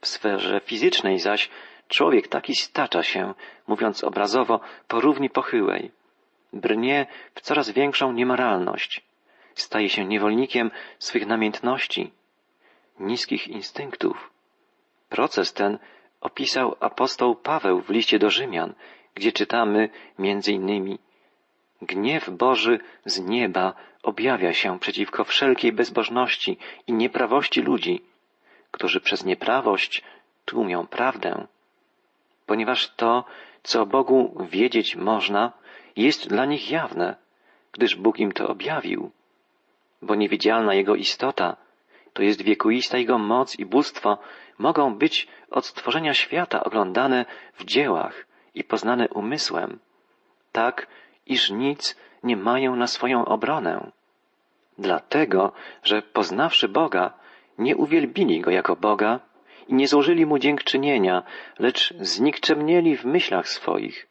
W 0.00 0.06
sferze 0.06 0.60
fizycznej 0.60 1.18
zaś 1.18 1.50
człowiek 1.88 2.28
taki 2.28 2.54
stacza 2.54 3.02
się, 3.02 3.34
mówiąc 3.66 4.04
obrazowo, 4.04 4.60
po 4.88 5.00
równi 5.00 5.30
pochyłej. 5.30 5.90
Brnie 6.52 7.06
w 7.34 7.40
coraz 7.40 7.70
większą 7.70 8.12
niemoralność. 8.12 9.02
Staje 9.54 9.88
się 9.88 10.04
niewolnikiem 10.04 10.70
swych 10.98 11.26
namiętności, 11.26 12.10
niskich 13.00 13.48
instynktów. 13.48 14.30
Proces 15.08 15.52
ten 15.52 15.78
opisał 16.20 16.76
apostoł 16.80 17.34
Paweł 17.34 17.80
w 17.80 17.90
liście 17.90 18.18
do 18.18 18.30
Rzymian, 18.30 18.74
gdzie 19.16 19.32
czytamy 19.32 19.88
między 20.18 20.52
innymi 20.52 20.98
Gniew 21.82 22.30
Boży 22.30 22.78
z 23.04 23.20
nieba 23.20 23.74
objawia 24.02 24.52
się 24.52 24.78
przeciwko 24.78 25.24
wszelkiej 25.24 25.72
bezbożności 25.72 26.58
i 26.86 26.92
nieprawości 26.92 27.62
ludzi, 27.62 28.02
którzy 28.70 29.00
przez 29.00 29.24
nieprawość 29.24 30.02
tłumią 30.44 30.86
prawdę. 30.86 31.46
Ponieważ 32.46 32.90
to, 32.96 33.24
co 33.62 33.86
Bogu 33.86 34.46
wiedzieć 34.50 34.96
można, 34.96 35.52
jest 35.96 36.28
dla 36.28 36.44
nich 36.44 36.70
jawne, 36.70 37.16
gdyż 37.72 37.96
Bóg 37.96 38.18
im 38.18 38.32
to 38.32 38.48
objawił. 38.48 39.10
Bo 40.02 40.14
niewidzialna 40.14 40.74
Jego 40.74 40.94
istota, 40.94 41.56
to 42.12 42.22
jest 42.22 42.42
wiekuista 42.42 42.98
Jego 42.98 43.18
moc 43.18 43.58
i 43.58 43.66
bóstwo, 43.66 44.18
mogą 44.58 44.94
być 44.94 45.28
od 45.50 45.66
stworzenia 45.66 46.14
świata 46.14 46.64
oglądane 46.64 47.24
w 47.58 47.64
dziełach 47.64 48.26
i 48.56 48.64
poznane 48.64 49.08
umysłem, 49.08 49.78
tak, 50.52 50.86
iż 51.26 51.50
nic 51.50 51.96
nie 52.22 52.36
mają 52.36 52.76
na 52.76 52.86
swoją 52.86 53.24
obronę. 53.24 53.90
Dlatego, 54.78 55.52
że 55.82 56.02
poznawszy 56.02 56.68
Boga, 56.68 57.12
nie 57.58 57.76
uwielbili 57.76 58.40
Go 58.40 58.50
jako 58.50 58.76
Boga 58.76 59.20
i 59.68 59.74
nie 59.74 59.88
złożyli 59.88 60.26
Mu 60.26 60.38
dziękczynienia, 60.38 61.22
lecz 61.58 61.94
znikczemnieli 62.00 62.96
w 62.96 63.04
myślach 63.04 63.48
swoich, 63.48 64.06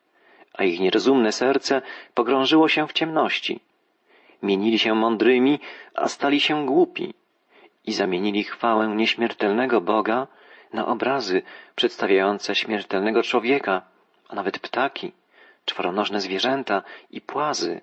a 0.54 0.64
ich 0.64 0.80
nierozumne 0.80 1.32
serce 1.32 1.82
pogrążyło 2.14 2.68
się 2.68 2.88
w 2.88 2.94
ciemności. 2.94 3.60
Mienili 4.44 4.80
się 4.80 4.96
mądrymi, 4.96 5.60
a 5.96 6.08
stali 6.08 6.40
się 6.40 6.66
głupi 6.66 7.14
i 7.86 7.94
zamienili 7.94 8.44
chwałę 8.44 8.88
nieśmiertelnego 8.88 9.82
Boga 9.82 10.28
na 10.74 10.88
obrazy 10.88 11.42
przedstawiające 11.76 12.56
śmiertelnego 12.56 13.24
człowieka, 13.24 13.82
a 14.30 14.36
nawet 14.36 14.60
ptaki, 14.60 15.12
czworonożne 15.66 16.22
zwierzęta 16.22 16.84
i 17.12 17.22
płazy. 17.22 17.82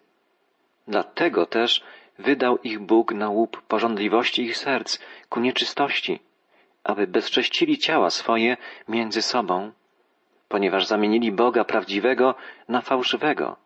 Dlatego 0.89 1.47
też 1.47 1.85
wydał 2.19 2.59
ich 2.59 2.81
Bóg 2.81 3.13
na 3.13 3.29
łup 3.29 3.63
porządliwości 3.63 4.43
ich 4.43 4.57
serc 4.57 4.99
ku 5.29 5.41
nieczystości, 5.41 6.21
aby 6.85 7.07
bezcześcili 7.07 7.79
ciała 7.79 8.11
swoje 8.11 8.57
między 8.89 9.23
sobą, 9.23 9.73
ponieważ 10.49 10.87
zamienili 10.87 11.33
Boga 11.33 11.65
prawdziwego 11.65 12.35
na 12.69 12.81
fałszywego 12.81 13.57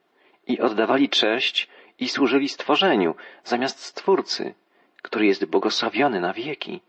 i 0.47 0.61
oddawali 0.61 1.09
cześć 1.09 1.69
i 1.99 2.09
służyli 2.09 2.49
stworzeniu 2.49 3.15
zamiast 3.45 3.85
Stwórcy, 3.85 4.55
który 5.03 5.27
jest 5.27 5.45
błogosławiony 5.45 6.21
na 6.21 6.33
wieki. 6.33 6.81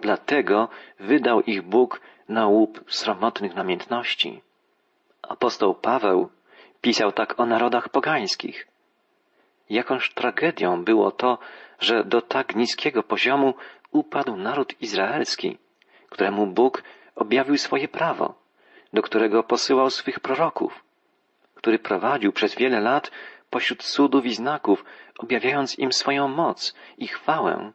Dlatego 0.00 0.68
wydał 1.00 1.40
ich 1.40 1.62
Bóg 1.62 2.00
na 2.28 2.46
łup 2.46 2.84
sromotnych 2.88 3.54
namiętności. 3.54 4.40
Apostoł 5.28 5.74
Paweł 5.74 6.30
pisał 6.80 7.12
tak 7.12 7.40
o 7.40 7.46
narodach 7.46 7.88
pogańskich. 7.88 8.68
Jakąż 9.70 10.14
tragedią 10.14 10.84
było 10.84 11.10
to, 11.10 11.38
że 11.80 12.04
do 12.04 12.20
tak 12.22 12.56
niskiego 12.56 13.02
poziomu 13.02 13.54
upadł 13.90 14.36
naród 14.36 14.80
izraelski, 14.80 15.58
któremu 16.10 16.46
Bóg 16.46 16.82
objawił 17.14 17.58
swoje 17.58 17.88
prawo, 17.88 18.34
do 18.92 19.02
którego 19.02 19.42
posyłał 19.42 19.90
swych 19.90 20.20
proroków, 20.20 20.84
który 21.54 21.78
prowadził 21.78 22.32
przez 22.32 22.54
wiele 22.54 22.80
lat 22.80 23.10
pośród 23.50 23.82
cudów 23.84 24.26
i 24.26 24.34
znaków, 24.34 24.84
objawiając 25.18 25.78
im 25.78 25.92
swoją 25.92 26.28
moc 26.28 26.74
i 26.98 27.08
chwałę. 27.08 27.72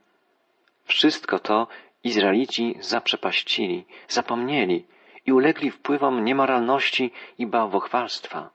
Wszystko 0.85 1.39
to 1.39 1.67
Izraelici 2.03 2.77
zaprzepaścili, 2.79 3.85
zapomnieli 4.07 4.85
i 5.27 5.31
ulegli 5.31 5.71
wpływom 5.71 6.25
niemoralności 6.25 7.11
i 7.37 7.47
bałwochwalstwa. 7.47 8.49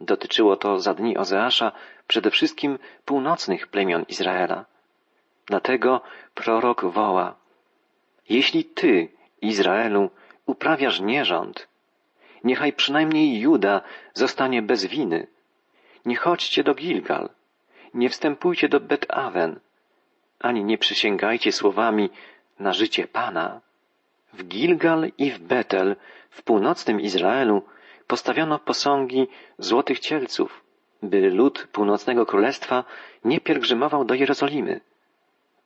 Dotyczyło 0.00 0.56
to 0.56 0.80
za 0.80 0.94
dni 0.94 1.16
Ozeasza 1.16 1.72
przede 2.06 2.30
wszystkim 2.30 2.78
północnych 3.04 3.66
plemion 3.66 4.04
Izraela. 4.08 4.64
Dlatego 5.46 6.00
prorok 6.34 6.84
woła, 6.84 7.34
jeśli 8.28 8.64
ty, 8.64 9.08
Izraelu, 9.42 10.10
uprawiasz 10.46 11.00
nierząd, 11.00 11.68
niechaj 12.44 12.72
przynajmniej 12.72 13.40
Juda 13.40 13.80
zostanie 14.14 14.62
bez 14.62 14.84
winy. 14.84 15.26
Nie 16.06 16.16
chodźcie 16.16 16.64
do 16.64 16.74
Gilgal, 16.74 17.28
nie 17.94 18.08
wstępujcie 18.08 18.68
do 18.68 18.80
Bet-Awen, 18.80 19.60
ani 20.40 20.64
nie 20.64 20.78
przysięgajcie 20.78 21.52
słowami 21.52 22.10
na 22.58 22.72
życie 22.72 23.06
Pana. 23.06 23.60
W 24.32 24.44
Gilgal 24.44 25.10
i 25.18 25.30
w 25.30 25.38
Betel, 25.38 25.96
w 26.30 26.42
północnym 26.42 27.00
Izraelu, 27.00 27.62
postawiono 28.06 28.58
posągi 28.58 29.28
złotych 29.58 30.00
cielców, 30.00 30.64
by 31.02 31.30
lud 31.30 31.68
północnego 31.72 32.26
królestwa 32.26 32.84
nie 33.24 33.40
pielgrzymował 33.40 34.04
do 34.04 34.14
Jerozolimy. 34.14 34.80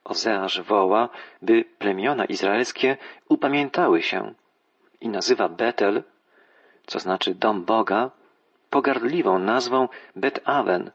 Ozeasz 0.04 0.60
woła, 0.60 1.08
by 1.42 1.64
plemiona 1.78 2.24
izraelskie 2.24 2.96
upamiętały 3.28 4.02
się 4.02 4.34
i 5.00 5.08
nazywa 5.08 5.48
Betel, 5.48 6.02
co 6.86 6.98
znaczy 7.00 7.34
dom 7.34 7.64
Boga, 7.64 8.10
pogardliwą 8.70 9.38
nazwą 9.38 9.88
Bet-Awen, 10.16 10.90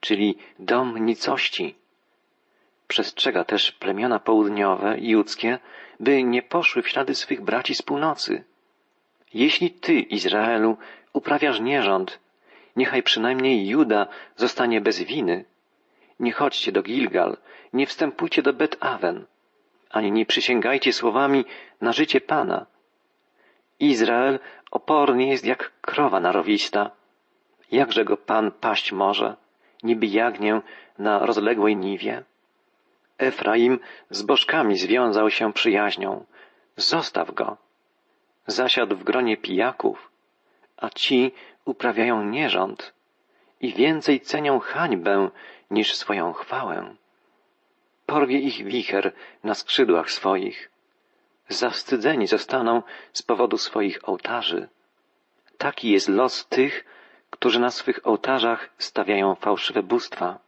czyli 0.00 0.38
dom 0.58 1.06
nicości. 1.06 1.74
Przestrzega 2.92 3.44
też 3.44 3.72
plemiona 3.72 4.18
południowe 4.18 4.98
i 4.98 5.08
judzkie, 5.08 5.58
by 6.00 6.22
nie 6.22 6.42
poszły 6.42 6.82
w 6.82 6.88
ślady 6.88 7.14
swych 7.14 7.40
braci 7.40 7.74
z 7.74 7.82
północy. 7.82 8.44
Jeśli 9.34 9.70
ty, 9.70 9.92
Izraelu, 9.92 10.76
uprawiasz 11.12 11.60
nierząd, 11.60 12.20
niechaj 12.76 13.02
przynajmniej 13.02 13.68
Juda 13.68 14.06
zostanie 14.36 14.80
bez 14.80 15.02
winy. 15.02 15.44
Nie 16.20 16.32
chodźcie 16.32 16.72
do 16.72 16.82
Gilgal, 16.82 17.36
nie 17.72 17.86
wstępujcie 17.86 18.42
do 18.42 18.52
Bet-Awen, 18.52 19.24
ani 19.90 20.12
nie 20.12 20.26
przysięgajcie 20.26 20.92
słowami 20.92 21.44
na 21.80 21.92
życie 21.92 22.20
Pana. 22.20 22.66
Izrael 23.80 24.38
oporny 24.70 25.24
jest 25.26 25.44
jak 25.44 25.72
krowa 25.80 26.20
narowista. 26.20 26.90
Jakże 27.70 28.04
go 28.04 28.16
Pan 28.16 28.50
paść 28.50 28.92
może, 28.92 29.36
niby 29.82 30.06
jagnię 30.06 30.60
na 30.98 31.18
rozległej 31.18 31.76
niwie? 31.76 32.24
Efraim 33.18 33.78
z 34.10 34.22
bożkami 34.22 34.76
związał 34.76 35.30
się 35.30 35.52
przyjaźnią. 35.52 36.24
Zostaw 36.76 37.34
go. 37.34 37.56
Zasiadł 38.46 38.96
w 38.96 39.04
gronie 39.04 39.36
pijaków, 39.36 40.10
a 40.76 40.90
ci 40.90 41.32
uprawiają 41.64 42.24
nierząd 42.24 42.94
i 43.60 43.72
więcej 43.72 44.20
cenią 44.20 44.58
hańbę 44.58 45.30
niż 45.70 45.96
swoją 45.96 46.32
chwałę. 46.32 46.96
Porwie 48.06 48.38
ich 48.38 48.64
wicher 48.64 49.12
na 49.44 49.54
skrzydłach 49.54 50.10
swoich. 50.10 50.70
Zawstydzeni 51.48 52.26
zostaną 52.26 52.82
z 53.12 53.22
powodu 53.22 53.58
swoich 53.58 54.08
ołtarzy. 54.08 54.68
Taki 55.58 55.90
jest 55.90 56.08
los 56.08 56.46
tych, 56.46 56.84
którzy 57.30 57.60
na 57.60 57.70
swych 57.70 58.06
ołtarzach 58.06 58.68
stawiają 58.78 59.34
fałszywe 59.34 59.82
bóstwa. 59.82 60.38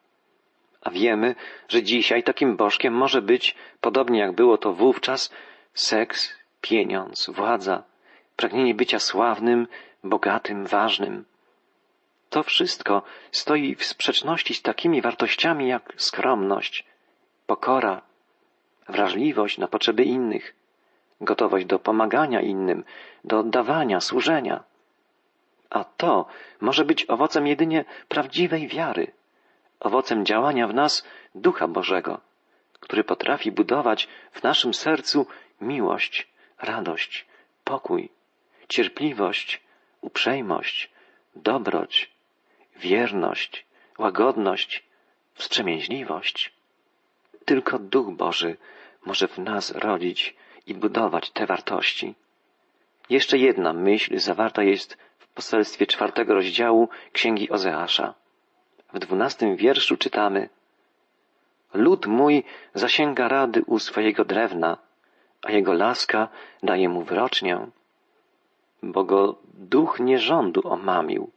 A 0.85 0.91
wiemy, 0.91 1.35
że 1.69 1.83
dzisiaj 1.83 2.23
takim 2.23 2.57
bożkiem 2.57 2.95
może 2.95 3.23
być, 3.23 3.57
podobnie 3.81 4.19
jak 4.19 4.33
było 4.33 4.59
to 4.59 4.73
wówczas, 4.73 5.33
seks, 5.75 6.35
pieniądz, 6.61 7.31
władza, 7.31 7.83
pragnienie 8.37 8.75
bycia 8.75 8.99
sławnym, 8.99 9.67
bogatym, 10.05 10.67
ważnym. 10.67 11.25
To 12.31 12.43
wszystko 12.43 13.03
stoi 13.33 13.75
w 13.75 13.85
sprzeczności 13.85 14.55
z 14.55 14.63
takimi 14.63 15.03
wartościami 15.03 15.69
jak 15.69 15.93
skromność, 15.97 16.85
pokora, 17.47 18.03
wrażliwość 18.89 19.59
na 19.59 19.69
potrzeby 19.69 20.05
innych, 20.05 20.55
gotowość 21.21 21.67
do 21.67 21.79
pomagania 21.79 22.41
innym, 22.41 22.85
do 23.25 23.39
oddawania, 23.39 24.01
służenia. 24.01 24.65
A 25.71 25.85
to 25.85 26.27
może 26.61 26.85
być 26.85 27.11
owocem 27.11 27.47
jedynie 27.47 27.85
prawdziwej 28.09 28.69
wiary, 28.69 29.13
owocem 29.81 30.27
działania 30.27 30.69
w 30.69 30.75
nas 30.75 31.05
Ducha 31.35 31.69
Bożego, 31.69 32.21
który 32.81 33.05
potrafi 33.05 33.53
budować 33.53 34.09
w 34.33 34.43
naszym 34.43 34.75
sercu 34.75 35.27
miłość, 35.61 36.29
radość, 36.59 37.27
pokój, 37.65 38.09
cierpliwość, 38.69 39.61
uprzejmość, 40.01 40.91
dobroć, 41.37 42.11
wierność, 42.77 43.67
łagodność, 43.99 44.85
wstrzemięźliwość. 45.35 46.53
Tylko 47.45 47.79
Duch 47.79 48.11
Boży 48.11 48.57
może 49.07 49.29
w 49.29 49.39
nas 49.39 49.71
rodzić 49.71 50.37
i 50.67 50.75
budować 50.75 51.31
te 51.31 51.47
wartości. 51.47 52.15
Jeszcze 53.11 53.39
jedna 53.39 53.73
myśl 53.73 54.19
zawarta 54.19 54.63
jest 54.63 54.99
w 55.19 55.29
poselstwie 55.29 55.87
czwartego 55.87 56.35
rozdziału 56.35 56.89
Księgi 57.13 57.51
Ozeasza. 57.51 58.15
W 58.95 58.99
dwunastym 58.99 59.57
wierszu 59.57 59.97
czytamy 59.97 60.49
Lud 61.75 62.07
mój 62.07 62.45
zasięga 62.75 63.29
rady 63.29 63.63
u 63.67 63.79
swojego 63.79 64.25
drewna, 64.25 64.77
a 65.43 65.53
jego 65.53 65.73
laska 65.73 66.29
daje 66.63 66.89
mu 66.89 67.03
wyrocznię, 67.03 67.67
bo 68.83 69.05
go 69.05 69.37
duch 69.55 70.01
nierządu 70.01 70.69
omamił. 70.69 71.31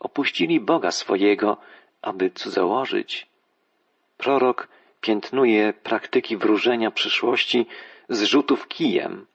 Opuścili 0.00 0.60
Boga 0.60 0.90
swojego, 0.90 1.56
aby 2.02 2.30
cudzołożyć. 2.30 3.26
Prorok 4.18 4.68
piętnuje 5.00 5.72
praktyki 5.72 6.36
wróżenia 6.36 6.90
przyszłości 6.90 7.66
z 8.08 8.22
rzutów 8.22 8.68
kijem. 8.68 9.26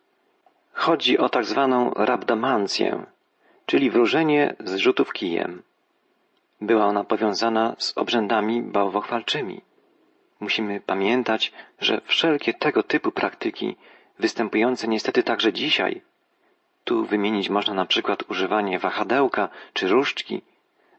Chodzi 0.74 1.18
o 1.18 1.30
tak 1.30 1.46
zwaną 1.46 1.92
rabdomancję, 1.96 3.06
czyli 3.66 3.92
wróżenie 3.92 4.56
z 4.60 4.76
rzutów 4.76 5.14
kijem. 5.14 5.64
Była 6.62 6.86
ona 6.86 7.04
powiązana 7.04 7.76
z 7.78 7.98
obrzędami 7.98 8.62
bałwochwalczymi. 8.62 9.62
Musimy 10.40 10.82
pamiętać, 10.82 11.52
że 11.80 12.02
wszelkie 12.06 12.54
tego 12.54 12.84
typu 12.84 13.12
praktyki, 13.12 13.76
występujące 14.20 14.88
niestety 14.88 15.24
także 15.24 15.54
dzisiaj, 15.54 16.02
tu 16.84 17.06
wymienić 17.06 17.50
można 17.50 17.74
na 17.74 17.86
przykład 17.86 18.24
używanie 18.30 18.80
wahadełka 18.80 19.50
czy 19.74 19.88
różdżki, 19.88 20.42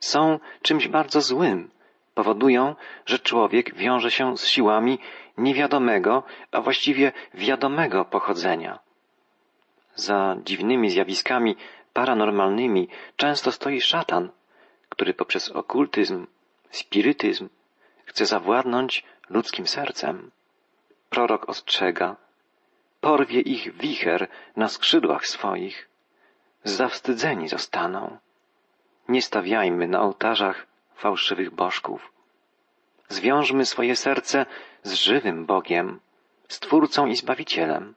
są 0.01 0.38
czymś 0.62 0.88
bardzo 0.88 1.21
złym. 1.21 1.71
Powodują, 2.14 2.75
że 3.07 3.19
człowiek 3.19 3.75
wiąże 3.75 4.11
się 4.11 4.37
z 4.37 4.47
siłami 4.47 4.99
niewiadomego, 5.38 6.23
a 6.53 6.61
właściwie 6.61 7.12
wiadomego 7.35 8.05
pochodzenia. 8.05 8.79
Za 9.95 10.37
dziwnymi 10.45 10.90
zjawiskami 10.90 11.57
paranormalnymi 11.92 12.88
często 13.16 13.53
stoi 13.53 13.81
szatan, 13.81 14.31
który 14.96 15.14
poprzez 15.14 15.48
okultyzm, 15.48 16.26
spirytyzm 16.70 17.48
chce 18.04 18.26
zawładnąć 18.26 19.04
ludzkim 19.30 19.66
sercem. 19.66 20.30
Prorok 21.11 21.48
ostrzega, 21.48 22.16
porwie 23.00 23.40
ich 23.40 23.76
wicher 23.76 24.28
na 24.56 24.68
skrzydłach 24.68 25.26
swoich, 25.26 25.88
zawstydzeni 26.64 27.48
zostaną. 27.48 28.18
Nie 29.09 29.22
stawiajmy 29.22 29.88
na 29.88 30.00
ołtarzach 30.00 30.66
fałszywych 30.94 31.50
bożków. 31.50 32.12
Zwiążmy 33.09 33.64
swoje 33.66 33.96
serce 33.96 34.46
z 34.82 34.92
żywym 34.92 35.46
Bogiem, 35.46 36.00
Stwórcą 36.48 37.06
i 37.06 37.16
Zbawicielem, 37.16 37.94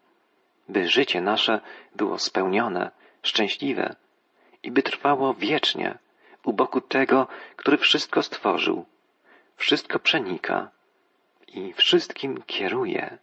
by 0.69 0.87
życie 0.87 1.21
nasze 1.21 1.61
było 1.95 2.19
spełnione, 2.19 2.91
szczęśliwe 3.23 3.95
i 4.63 4.71
by 4.71 4.83
trwało 4.83 5.33
wiecznie 5.33 5.97
u 6.49 6.53
boku 6.53 6.81
tego, 6.81 7.27
który 7.55 7.77
wszystko 7.77 8.23
stworzył, 8.23 8.85
wszystko 9.55 9.99
przenika 9.99 10.71
i 11.47 11.73
wszystkim 11.73 12.43
kieruje. 12.47 13.17